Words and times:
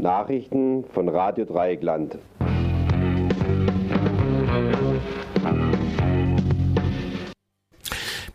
Nachrichten 0.00 0.84
von 0.92 1.08
Radio 1.08 1.44
Dreieckland. 1.44 2.18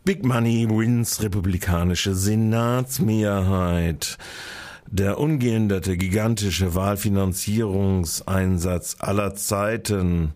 Big 0.04 0.24
Money 0.24 0.70
wins 0.70 1.22
republikanische 1.24 2.14
Senatsmehrheit. 2.14 4.20
Der 4.86 5.20
ungehinderte 5.20 5.98
gigantische 5.98 6.76
Wahlfinanzierungseinsatz 6.76 8.98
aller 9.00 9.34
Zeiten 9.34 10.34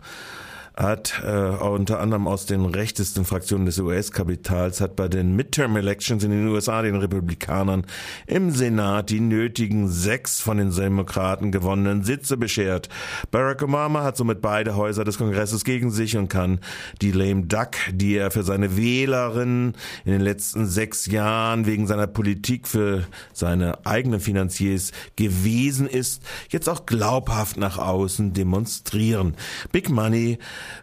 hat 0.79 1.21
äh, 1.25 1.29
unter 1.29 1.99
anderem 1.99 2.25
aus 2.25 2.45
den 2.45 2.65
rechtesten 2.65 3.25
Fraktionen 3.25 3.65
des 3.65 3.79
US-Kapitals 3.79 4.79
hat 4.79 4.95
bei 4.95 5.09
den 5.09 5.35
Midterm 5.35 5.75
Elections 5.75 6.23
in 6.23 6.31
den 6.31 6.47
USA 6.47 6.81
den 6.81 6.95
Republikanern 6.95 7.85
im 8.27 8.49
Senat 8.51 9.09
die 9.09 9.19
nötigen 9.19 9.89
sechs 9.89 10.39
von 10.39 10.57
den 10.57 10.73
Demokraten 10.73 11.51
gewonnenen 11.51 12.03
Sitze 12.03 12.37
beschert. 12.37 12.87
Barack 13.29 13.61
Obama 13.61 14.03
hat 14.03 14.15
somit 14.15 14.41
beide 14.41 14.77
Häuser 14.77 15.03
des 15.03 15.17
Kongresses 15.17 15.65
gegen 15.65 15.91
sich 15.91 16.15
und 16.15 16.29
kann 16.29 16.61
die 17.01 17.11
lame 17.11 17.43
duck, 17.43 17.71
die 17.91 18.15
er 18.15 18.31
für 18.31 18.43
seine 18.43 18.77
Wählerinnen 18.77 19.73
in 20.05 20.13
den 20.13 20.21
letzten 20.21 20.65
sechs 20.65 21.07
Jahren 21.07 21.65
wegen 21.65 21.87
seiner 21.87 22.07
Politik 22.07 22.69
für 22.69 23.03
seine 23.33 23.85
eigenen 23.85 24.21
Finanziers 24.21 24.93
gewesen 25.17 25.87
ist, 25.87 26.23
jetzt 26.49 26.69
auch 26.69 26.85
glaubhaft 26.85 27.57
nach 27.57 27.77
außen 27.77 28.31
demonstrieren. 28.31 29.35
Big 29.73 29.89
Money 29.89 30.39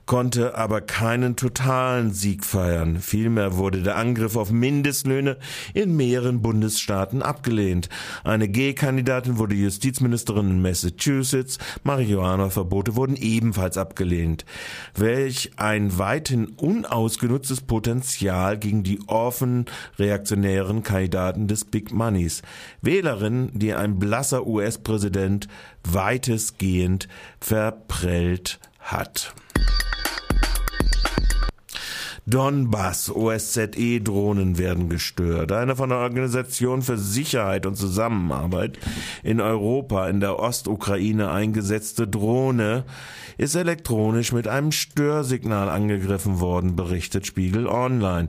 konnte 0.06 0.56
aber 0.56 0.80
keinen 0.80 1.36
totalen 1.36 2.12
Sieg 2.12 2.44
feiern. 2.44 3.00
Vielmehr 3.00 3.56
wurde 3.56 3.82
der 3.82 3.96
Angriff 3.96 4.36
auf 4.36 4.50
Mindestlöhne 4.50 5.36
in 5.74 5.96
mehreren 5.96 6.42
Bundesstaaten 6.42 7.22
abgelehnt. 7.22 7.88
Eine 8.24 8.48
G-Kandidatin 8.48 9.38
wurde 9.38 9.54
Justizministerin 9.54 10.50
in 10.50 10.62
Massachusetts. 10.62 11.58
Marihuana-Verbote 11.84 12.96
wurden 12.96 13.16
ebenfalls 13.16 13.78
abgelehnt. 13.78 14.44
Welch 14.94 15.50
ein 15.56 15.98
weithin 15.98 16.46
unausgenutztes 16.46 17.62
Potenzial 17.62 18.58
gegen 18.58 18.82
die 18.82 19.00
offen 19.06 19.66
reaktionären 19.98 20.82
Kandidaten 20.82 21.48
des 21.48 21.64
Big 21.64 21.92
Moneys. 21.92 22.42
Wählerinnen, 22.82 23.50
die 23.54 23.74
ein 23.74 23.98
blasser 23.98 24.46
US-Präsident 24.46 25.48
weitestgehend 25.84 27.08
verprellt 27.40 28.58
hat. 28.86 29.34
Donbass 32.28 33.08
OSZE-Drohnen 33.14 34.58
werden 34.58 34.88
gestört. 34.88 35.52
Eine 35.52 35.76
von 35.76 35.90
der 35.90 35.98
Organisation 35.98 36.82
für 36.82 36.98
Sicherheit 36.98 37.66
und 37.66 37.76
Zusammenarbeit 37.76 38.80
in 39.22 39.40
Europa 39.40 40.08
in 40.08 40.18
der 40.18 40.40
Ostukraine 40.40 41.30
eingesetzte 41.30 42.08
Drohne 42.08 42.82
ist 43.38 43.54
elektronisch 43.54 44.32
mit 44.32 44.48
einem 44.48 44.72
Störsignal 44.72 45.68
angegriffen 45.68 46.40
worden, 46.40 46.74
berichtet 46.74 47.26
Spiegel 47.26 47.68
Online. 47.68 48.28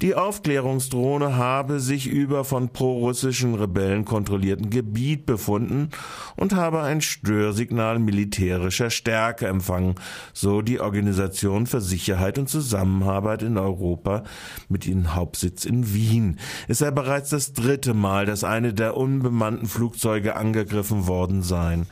Die 0.00 0.16
Aufklärungsdrohne 0.16 1.36
habe 1.36 1.78
sich 1.78 2.08
über 2.08 2.44
von 2.44 2.70
prorussischen 2.70 3.54
Rebellen 3.54 4.04
kontrollierten 4.04 4.70
Gebiet 4.70 5.24
befunden 5.26 5.90
und 6.34 6.54
habe 6.54 6.82
ein 6.82 7.00
Störsignal 7.00 8.00
militärischer 8.00 8.90
Stärke 8.90 9.46
empfangen, 9.46 9.94
so 10.32 10.62
die 10.62 10.80
Organisation 10.80 11.66
für 11.66 11.80
Sicherheit 11.80 12.38
und 12.38 12.48
Zusammenarbeit 12.48 13.35
in 13.42 13.58
Europa 13.58 14.24
mit 14.68 14.86
ihrem 14.86 15.14
Hauptsitz 15.14 15.64
in 15.64 15.92
Wien. 15.92 16.38
Es 16.68 16.78
sei 16.78 16.90
bereits 16.90 17.30
das 17.30 17.52
dritte 17.52 17.94
Mal, 17.94 18.26
dass 18.26 18.44
eine 18.44 18.72
der 18.72 18.96
unbemannten 18.96 19.66
Flugzeuge 19.66 20.36
angegriffen 20.36 21.06
worden 21.06 21.42
seien. 21.42 21.86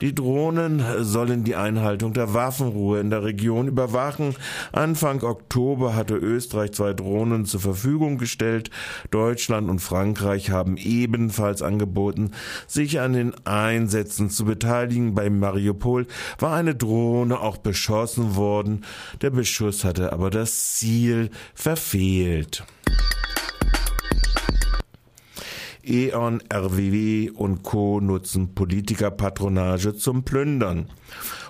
Die 0.00 0.14
Drohnen 0.14 0.82
sollen 1.00 1.44
die 1.44 1.56
Einhaltung 1.56 2.12
der 2.12 2.34
Waffenruhe 2.34 3.00
in 3.00 3.10
der 3.10 3.24
Region 3.24 3.68
überwachen. 3.68 4.34
Anfang 4.72 5.22
Oktober 5.22 5.94
hatte 5.94 6.16
Österreich 6.16 6.72
zwei 6.72 6.92
Drohnen 6.92 7.46
zur 7.46 7.60
Verfügung 7.60 8.18
gestellt. 8.18 8.70
Deutschland 9.10 9.70
und 9.70 9.80
Frankreich 9.80 10.50
haben 10.50 10.76
ebenfalls 10.76 11.62
angeboten, 11.62 12.32
sich 12.66 13.00
an 13.00 13.12
den 13.14 13.34
Einsätzen 13.46 14.30
zu 14.30 14.44
beteiligen. 14.44 15.14
Bei 15.14 15.30
Mariupol 15.30 16.06
war 16.38 16.54
eine 16.54 16.74
Drohne 16.74 17.40
auch 17.40 17.56
beschossen 17.56 18.36
worden. 18.36 18.84
Der 19.22 19.30
Beschuss 19.30 19.84
hatte 19.84 20.12
aber 20.12 20.30
das 20.30 20.74
Ziel 20.74 20.89
verfehlt. 21.54 22.64
E.ON, 25.82 26.42
RWW 26.52 27.30
und 27.30 27.62
Co. 27.62 28.00
nutzen 28.00 28.54
Politikerpatronage 28.54 29.96
zum 29.96 30.24
Plündern. 30.24 30.90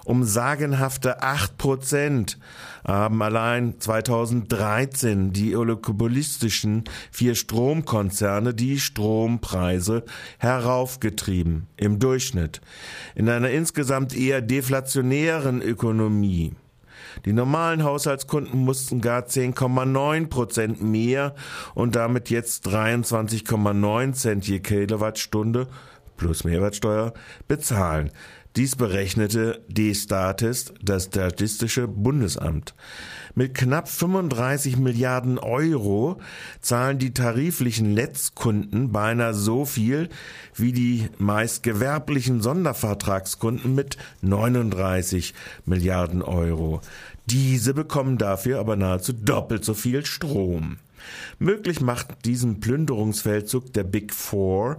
Um 0.05 0.25
sagenhafte 0.25 1.23
acht 1.23 1.59
Prozent 1.59 2.39
haben 2.87 3.23
allein 3.23 3.79
2013 3.79 5.33
die 5.33 5.57
oligopolistischen 5.57 6.85
vier 7.11 7.35
Stromkonzerne 7.35 8.55
die 8.55 8.81
Strompreise 8.81 10.05
heraufgetrieben, 10.39 11.67
im 11.77 11.99
Durchschnitt. 11.99 12.61
In 13.15 13.29
einer 13.29 13.51
insgesamt 13.51 14.17
eher 14.17 14.41
deflationären 14.41 15.61
Ökonomie 15.61 16.55
die 17.25 17.33
normalen 17.33 17.85
Haushaltskunden 17.85 18.65
mussten 18.65 19.01
gar 19.01 19.23
10,9 19.23 20.29
Prozent 20.29 20.83
mehr 20.83 21.35
und 21.75 21.97
damit 21.97 22.31
jetzt 22.31 22.67
23,9 22.67 24.13
Cent 24.13 24.47
je 24.47 24.61
Kilowattstunde 24.61 25.67
plus 26.17 26.45
Mehrwertsteuer 26.45 27.15
bezahlen. 27.49 28.11
Dies 28.57 28.75
berechnete 28.75 29.65
D-Statist, 29.69 30.75
das 30.83 31.05
Statistische 31.05 31.87
Bundesamt. 31.87 32.75
Mit 33.35 33.55
knapp 33.55 33.89
35 33.89 34.77
Milliarden 34.77 35.39
Euro 35.39 36.21
zahlen 36.61 36.99
die 36.99 37.15
tariflichen 37.15 37.95
Netzkunden 37.95 38.93
beinahe 38.93 39.35
so 39.35 39.65
viel 39.65 40.09
wie 40.55 40.73
die 40.73 41.09
meist 41.19 41.63
gewerblichen 41.63 42.41
Sondervertragskunden 42.41 43.75
mit 43.75 43.97
39 44.23 45.35
Milliarden 45.65 46.23
Euro. 46.23 46.81
Diese 47.27 47.75
bekommen 47.75 48.19
dafür 48.19 48.59
aber 48.59 48.77
nahezu 48.77 49.13
doppelt 49.13 49.65
so 49.65 49.75
viel 49.75 50.05
Strom. 50.05 50.79
Möglich 51.39 51.81
macht 51.81 52.25
diesen 52.25 52.61
Plünderungsfeldzug 52.61 53.73
der 53.73 53.85
Big 53.85 54.13
Four 54.13 54.79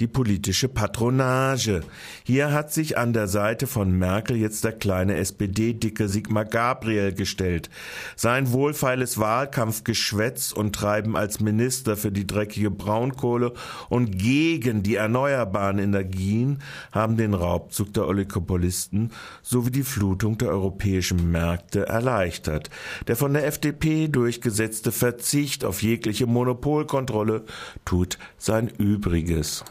die 0.00 0.06
politische 0.06 0.68
Patronage. 0.68 1.82
Hier 2.24 2.52
hat 2.52 2.72
sich 2.72 2.98
an 2.98 3.12
der 3.12 3.28
Seite 3.28 3.66
von 3.66 3.90
Merkel 3.98 4.36
jetzt 4.36 4.64
der 4.64 4.72
kleine 4.72 5.16
SPD-Dicke 5.16 6.08
Sigmar 6.08 6.44
Gabriel 6.44 7.12
gestellt. 7.12 7.70
Sein 8.16 8.52
wohlfeiles 8.52 9.18
Wahlkampfgeschwätz 9.18 10.52
und 10.52 10.74
Treiben 10.74 11.16
als 11.16 11.40
Minister 11.40 11.96
für 11.96 12.12
die 12.12 12.26
dreckige 12.26 12.70
Braunkohle 12.70 13.52
und 13.88 14.18
gegen 14.18 14.82
die 14.82 14.96
erneuerbaren 14.96 15.78
Energien 15.78 16.58
haben 16.90 17.16
den 17.16 17.34
Raubzug 17.34 17.92
der 17.94 18.06
Oligopolisten 18.06 19.10
sowie 19.42 19.70
die 19.70 19.82
Flutung 19.82 20.38
der 20.38 20.48
europäischen 20.48 21.30
Märkte 21.30 21.86
erleichtert. 21.86 22.70
Der 23.06 23.16
von 23.16 23.32
der 23.32 23.46
FDP 23.46 24.08
durchgesetzte 24.08 24.92
Verzicht 24.92 25.61
auf 25.64 25.82
jegliche 25.82 26.12
jegliche 26.12 26.26
Monopolkontrolle 26.26 27.44
tut 27.84 28.18
sein 28.36 28.68
Übriges. 28.78 29.64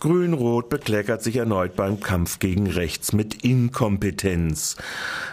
Grün-Rot 0.00 0.68
bekleckert 0.68 1.22
sich 1.22 1.36
erneut 1.36 1.76
beim 1.76 1.98
Kampf 1.98 2.38
gegen 2.38 2.66
Rechts 2.66 3.14
mit 3.14 3.42
Inkompetenz. 3.42 4.76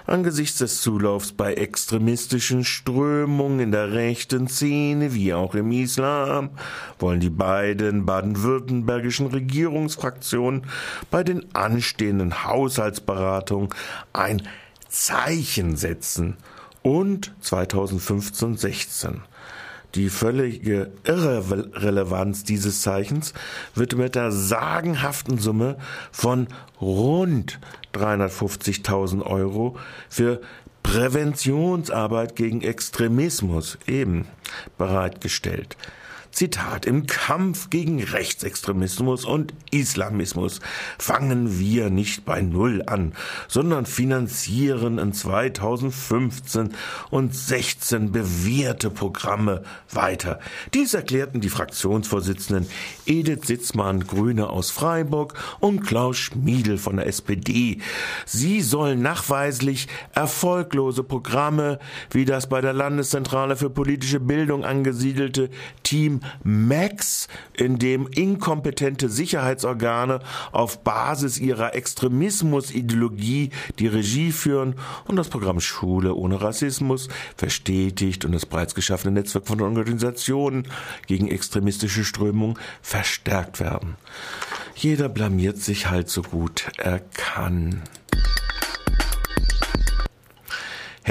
Angesichts 0.08 0.60
des 0.60 0.80
Zulaufs 0.80 1.34
bei 1.34 1.56
extremistischen 1.56 2.64
Strömungen 2.64 3.60
in 3.60 3.72
der 3.72 3.92
rechten 3.92 4.48
Szene 4.48 5.14
wie 5.14 5.34
auch 5.34 5.56
im 5.56 5.74
Islam 5.74 6.52
wollen 7.00 7.20
die 7.20 7.30
beiden 7.30 8.06
baden-württembergischen 8.06 9.28
Regierungsfraktionen 9.28 10.66
bei 11.10 11.24
den 11.24 11.54
anstehenden 11.54 12.46
Haushaltsberatungen 12.46 13.70
ein 14.14 14.42
Zeichen 14.88 15.76
setzen 15.76 16.38
und 16.84 17.34
2015-16. 17.44 19.20
Die 19.96 20.10
völlige 20.10 20.90
Irrelevanz 21.04 22.46
dieses 22.46 22.82
Zeichens 22.82 23.34
wird 23.76 23.98
mit 23.98 24.16
der 24.16 24.32
sagenhaften 24.32 25.38
Summe 25.38 25.78
von 26.12 26.48
rund 26.80 27.60
350.000 27.94 29.22
Euro 29.24 29.78
für 30.08 30.42
Präventionsarbeit 30.82 32.36
gegen 32.36 32.62
Extremismus 32.62 33.78
eben 33.86 34.28
bereitgestellt. 34.78 35.76
Zitat, 36.32 36.86
im 36.86 37.08
Kampf 37.08 37.70
gegen 37.70 38.02
Rechtsextremismus 38.02 39.26
und 39.26 39.54
Islamismus 39.70 40.62
fangen 40.98 41.60
wir 41.60 41.90
nicht 41.90 42.24
bei 42.24 42.42
Null 42.42 42.84
an, 42.88 43.14
sondern 43.50 43.86
finanzieren 43.86 44.98
in 44.98 45.12
2015 45.12 46.74
und 47.10 47.36
16 47.36 48.12
bewährte 48.14 48.90
Programme 48.90 49.64
weiter. 49.92 50.40
Dies 50.74 50.94
erklärten 50.94 51.42
die 51.42 51.50
Fraktionsvorsitzenden 51.50 52.68
Edith 53.06 53.48
Sitzmann, 53.48 54.08
Grüne 54.08 54.50
aus 54.50 54.72
Freiburg 54.72 55.34
und 55.60 55.82
Klaus 55.82 56.18
Schmiedel 56.18 56.78
von 56.78 56.96
der 56.96 57.08
SPD. 57.08 57.80
Sie 58.26 58.62
sollen 58.62 59.02
nachweislich 59.02 59.88
erfolglose 60.14 61.04
Programme 61.04 61.80
wie 62.10 62.24
das 62.24 62.48
bei 62.48 62.62
der 62.62 62.74
Landeszentrale 62.74 63.58
für 63.58 63.70
politische 63.70 64.22
Bildung 64.22 64.64
angesiedelte 64.64 65.50
Team 65.84 66.21
MAX, 66.44 67.28
in 67.54 67.80
dem 67.80 68.08
inkompetente 68.08 69.10
Sicherheitsorgane 69.10 70.20
auf 70.52 70.84
Basis 70.84 71.40
ihrer 71.40 71.76
Extremismusideologie 71.76 73.52
die 73.80 73.88
Regie 73.88 74.32
führen 74.32 74.76
und 75.06 75.16
das 75.16 75.30
Programm 75.30 75.60
Schule 75.60 76.16
ohne 76.16 76.42
Rassismus 76.42 77.08
verstetigt 77.36 78.26
und 78.26 78.32
das 78.32 78.46
bereits 78.46 78.76
geschaffene 78.76 79.14
Netzwerk 79.14 79.48
von 79.48 79.62
Organisationen 79.62 80.68
gegen 81.08 81.28
extremistische 81.28 82.04
Strömungen 82.04 82.58
verstärkt 82.82 83.60
werden. 83.60 83.96
Jeder 84.76 85.10
blamiert 85.10 85.58
sich 85.58 85.90
halt 85.90 86.10
so 86.10 86.22
gut 86.22 86.72
er 86.78 87.00
kann. 87.00 87.82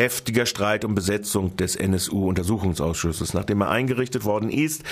Heftiger 0.01 0.47
Streit 0.47 0.87
um 0.87 0.95
Besetzung 0.95 1.57
des 1.57 1.77
NSU-Untersuchungsausschusses. 1.77 3.35
Nachdem 3.35 3.61
er 3.61 3.69
eingerichtet 3.69 4.25
worden 4.25 4.49
ist, 4.49 4.83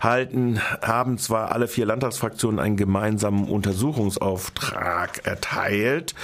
halten, 0.00 0.58
haben 0.80 1.18
zwar 1.18 1.52
alle 1.52 1.68
vier 1.68 1.84
Landtagsfraktionen 1.84 2.58
einen 2.58 2.78
gemeinsamen 2.78 3.46
Untersuchungsauftrag 3.46 5.26
erteilt 5.26 6.14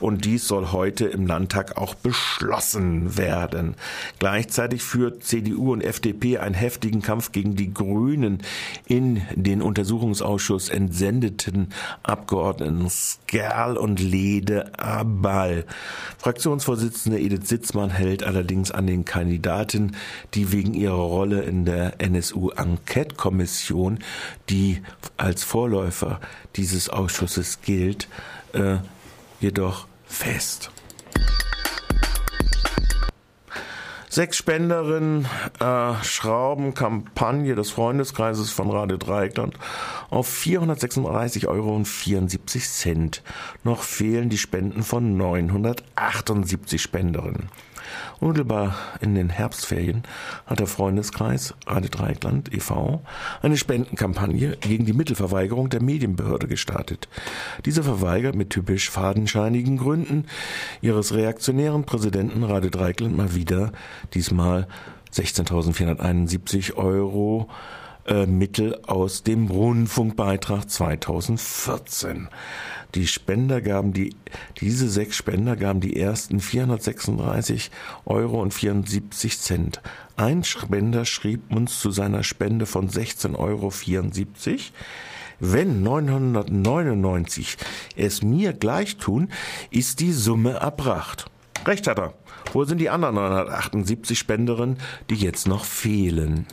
und 0.00 0.24
dies 0.24 0.48
soll 0.48 0.72
heute 0.72 1.06
im 1.06 1.26
Landtag 1.26 1.76
auch 1.76 1.94
beschlossen 1.94 3.18
werden. 3.18 3.74
Gleichzeitig 4.18 4.82
führt 4.82 5.22
CDU 5.22 5.74
und 5.74 5.82
FDP 5.82 6.38
einen 6.38 6.54
heftigen 6.54 7.02
Kampf 7.02 7.32
gegen 7.32 7.54
die 7.54 7.74
Grünen 7.74 8.42
in 8.86 9.20
den 9.34 9.60
Untersuchungsausschuss 9.60 10.70
entsendeten 10.70 11.68
Abgeordneten 12.02 12.88
Skerl 12.88 13.76
und 13.76 14.00
Lede 14.00 14.78
Abal. 14.78 15.66
Fraktionsvorsitzende 16.16 17.20
Edith 17.20 17.46
Sitzmann 17.46 17.89
Bussmann 17.90 17.96
hält 17.96 18.22
allerdings 18.22 18.70
an 18.70 18.86
den 18.86 19.04
Kandidaten, 19.04 19.96
die 20.34 20.52
wegen 20.52 20.74
ihrer 20.74 20.94
Rolle 20.94 21.42
in 21.42 21.64
der 21.64 22.00
NSU-Enquete-Kommission, 22.00 23.98
die 24.48 24.82
als 25.16 25.42
Vorläufer 25.44 26.20
dieses 26.56 26.88
Ausschusses 26.88 27.60
gilt, 27.62 28.08
äh, 28.52 28.76
jedoch 29.40 29.86
fest. 30.06 30.70
Sechs 34.08 34.36
Spenderinnen 34.36 35.28
äh, 35.60 35.94
schrauben 36.02 36.74
Kampagne 36.74 37.54
des 37.54 37.70
Freundeskreises 37.70 38.50
von 38.50 38.68
Radio 38.68 38.96
Dreieckland 38.96 39.54
auf 40.10 40.28
436,74 40.28 41.46
Euro. 41.46 41.84
Noch 43.62 43.84
fehlen 43.84 44.28
die 44.28 44.38
Spenden 44.38 44.82
von 44.82 45.16
978 45.16 46.82
Spenderinnen. 46.82 47.50
Unmittelbar 48.20 48.74
in 49.00 49.14
den 49.14 49.30
Herbstferien 49.30 50.02
hat 50.46 50.60
der 50.60 50.66
Freundeskreis 50.66 51.54
Radio 51.66 51.90
Dreieckland 51.90 52.52
e.V. 52.52 53.02
eine 53.42 53.56
Spendenkampagne 53.56 54.56
gegen 54.60 54.86
die 54.86 54.92
Mittelverweigerung 54.92 55.70
der 55.70 55.82
Medienbehörde 55.82 56.48
gestartet. 56.48 57.08
Diese 57.64 57.82
verweigert 57.82 58.34
mit 58.34 58.50
typisch 58.50 58.90
fadenscheinigen 58.90 59.78
Gründen 59.78 60.26
ihres 60.80 61.14
reaktionären 61.14 61.84
Präsidenten 61.84 62.44
Radio 62.44 62.70
Dreieckland 62.70 63.16
mal 63.16 63.34
wieder 63.34 63.72
diesmal 64.14 64.66
16.471 65.12 66.74
Euro 66.74 67.48
äh, 68.10 68.26
Mittel 68.26 68.78
aus 68.86 69.22
dem 69.22 69.46
Rundfunkbeitrag 69.46 70.68
2014. 70.68 72.28
Die 72.94 73.06
Spender 73.06 73.62
gaben 73.62 73.92
die, 73.92 74.16
diese 74.60 74.88
sechs 74.90 75.16
Spender 75.16 75.54
gaben 75.56 75.80
die 75.80 75.96
ersten 75.96 76.40
436 76.40 77.70
Euro 78.04 78.42
und 78.42 78.52
74 78.52 79.38
Cent. 79.38 79.80
Ein 80.16 80.42
Spender 80.42 81.04
schrieb 81.04 81.54
uns 81.54 81.78
zu 81.78 81.92
seiner 81.92 82.24
Spende 82.24 82.66
von 82.66 82.90
16,74 82.90 83.38
Euro. 83.38 83.72
Wenn 85.38 85.82
999 85.82 87.56
es 87.96 88.22
mir 88.22 88.52
gleich 88.52 88.98
tun, 88.98 89.30
ist 89.70 90.00
die 90.00 90.12
Summe 90.12 90.54
erbracht. 90.54 91.30
Recht 91.64 91.86
hat 91.86 91.98
er. 91.98 92.14
Wo 92.52 92.64
sind 92.64 92.78
die 92.78 92.90
anderen 92.90 93.14
978 93.14 94.18
Spenderinnen, 94.18 94.78
die 95.08 95.14
jetzt 95.14 95.46
noch 95.46 95.64
fehlen? 95.64 96.46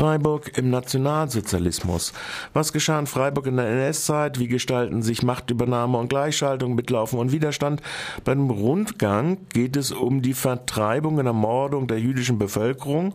Freiburg 0.00 0.56
im 0.56 0.70
Nationalsozialismus. 0.70 2.14
Was 2.54 2.72
geschah 2.72 2.98
in 2.98 3.06
Freiburg 3.06 3.46
in 3.46 3.58
der 3.58 3.68
NS-Zeit? 3.68 4.38
Wie 4.38 4.48
gestalten 4.48 5.02
sich 5.02 5.22
Machtübernahme 5.22 5.98
und 5.98 6.08
Gleichschaltung, 6.08 6.74
Mitlaufen 6.74 7.18
und 7.18 7.32
Widerstand? 7.32 7.82
Beim 8.24 8.48
Rundgang 8.48 9.36
geht 9.52 9.76
es 9.76 9.92
um 9.92 10.22
die 10.22 10.32
Vertreibung 10.32 11.18
und 11.18 11.26
Ermordung 11.26 11.86
der 11.86 12.00
jüdischen 12.00 12.38
Bevölkerung 12.38 13.14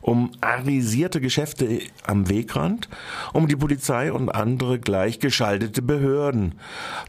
um 0.00 0.30
arisierte 0.40 1.20
Geschäfte 1.20 1.80
am 2.06 2.28
Wegrand, 2.28 2.88
um 3.32 3.48
die 3.48 3.56
Polizei 3.56 4.12
und 4.12 4.28
andere 4.28 4.78
gleichgeschaltete 4.78 5.82
Behörden. 5.82 6.54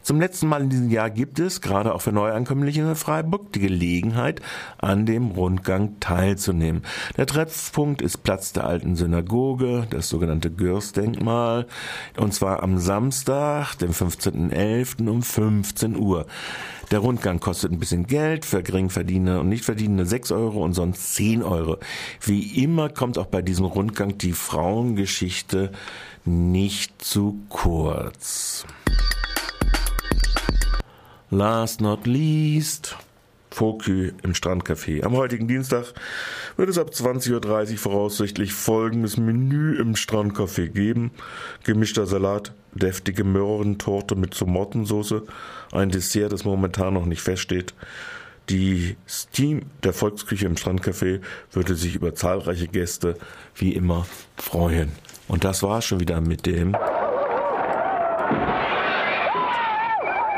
Zum 0.02 0.20
letzten 0.20 0.48
Mal 0.48 0.62
in 0.62 0.70
diesem 0.70 0.90
Jahr 0.90 1.10
gibt 1.10 1.38
es, 1.38 1.60
gerade 1.60 1.94
auch 1.94 2.00
für 2.02 2.12
Neuankömmliche 2.12 2.82
in 2.82 2.94
Freiburg, 2.94 3.52
die 3.52 3.60
Gelegenheit, 3.60 4.40
an 4.78 5.06
dem 5.06 5.30
Rundgang 5.30 5.98
teilzunehmen. 6.00 6.82
Der 7.16 7.26
Treffpunkt 7.26 8.02
ist 8.02 8.22
Platz 8.22 8.52
der 8.52 8.66
alten 8.66 8.96
Synagoge, 8.96 9.86
das 9.90 10.08
sogenannte 10.08 10.50
Gürs-Denkmal, 10.50 11.66
und 12.16 12.34
zwar 12.34 12.62
am 12.62 12.78
Samstag, 12.78 13.76
dem 13.76 13.92
15.11. 13.92 15.08
um 15.08 15.22
15 15.22 15.96
Uhr. 15.96 16.26
Der 16.92 16.98
Rundgang 16.98 17.40
kostet 17.40 17.72
ein 17.72 17.78
bisschen 17.78 18.06
Geld, 18.06 18.44
für 18.44 18.62
Geringverdiener 18.62 19.40
und 19.40 19.48
Nichtverdienende 19.48 20.04
6 20.04 20.30
Euro 20.30 20.62
und 20.62 20.74
sonst 20.74 21.14
10 21.14 21.42
Euro. 21.42 21.78
Wie 22.20 22.62
immer 22.62 22.90
kommt 22.90 23.16
auch 23.16 23.28
bei 23.28 23.40
diesem 23.40 23.64
Rundgang 23.64 24.18
die 24.18 24.34
Frauengeschichte 24.34 25.72
nicht 26.26 27.02
zu 27.02 27.40
kurz. 27.48 28.66
Last 31.30 31.80
not 31.80 32.06
least, 32.06 32.98
Fokü 33.52 34.12
im 34.22 34.32
Strandcafé. 34.32 35.04
Am 35.04 35.16
heutigen 35.16 35.46
Dienstag 35.46 35.92
wird 36.56 36.68
es 36.68 36.78
ab 36.78 36.90
20.30 36.90 37.72
Uhr 37.72 37.78
voraussichtlich 37.78 38.52
folgendes 38.52 39.16
Menü 39.16 39.76
im 39.78 39.94
Strandcafé 39.94 40.68
geben. 40.68 41.10
Gemischter 41.64 42.06
Salat, 42.06 42.52
deftige 42.72 43.24
Möhrentorte 43.24 44.16
mit 44.16 44.36
Tomotensauce, 44.36 45.22
ein 45.72 45.90
Dessert, 45.90 46.32
das 46.32 46.44
momentan 46.44 46.94
noch 46.94 47.06
nicht 47.06 47.20
feststeht. 47.20 47.74
Die 48.48 48.96
Steam 49.08 49.66
der 49.84 49.92
Volksküche 49.92 50.46
im 50.46 50.56
Strandcafé 50.56 51.20
würde 51.52 51.74
sich 51.74 51.94
über 51.94 52.14
zahlreiche 52.14 52.66
Gäste 52.66 53.16
wie 53.54 53.72
immer 53.72 54.06
freuen. 54.36 54.92
Und 55.28 55.44
das 55.44 55.62
war 55.62 55.80
schon 55.80 56.00
wieder 56.00 56.20
mit 56.20 56.46
dem 56.46 56.76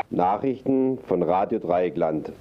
Nachrichten 0.09 0.99
von 1.07 1.23
Radio 1.23 1.59
Dreieckland. 1.59 2.31